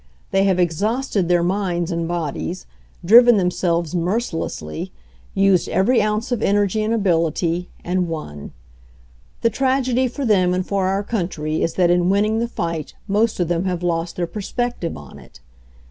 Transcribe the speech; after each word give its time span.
They 0.31 0.45
have 0.45 0.57
exhausted 0.59 1.27
their 1.29 1.43
minds 1.43 1.91
and 1.91 2.07
bodies, 2.07 2.65
driven 3.05 3.37
themselves 3.37 3.93
mercilessly, 3.93 4.91
used 5.35 5.69
every 5.69 6.01
ounce 6.01 6.31
of 6.31 6.41
energy 6.41 6.81
and 6.81 6.91
ability, 6.91 7.69
and 7.83 8.07
won. 8.09 8.51
The 9.41 9.51
tragedy 9.51 10.07
for 10.07 10.25
them 10.25 10.55
and 10.55 10.65
for 10.65 10.87
our 10.87 11.03
country 11.03 11.61
is 11.61 11.75
that 11.75 11.91
in 11.91 12.09
winning 12.09 12.39
the 12.39 12.47
fight 12.47 12.95
most 13.07 13.39
of 13.39 13.47
them 13.47 13.65
have 13.65 13.83
lost 13.83 14.15
their 14.15 14.25
perspective 14.25 14.97
on 14.97 15.19
it. 15.19 15.39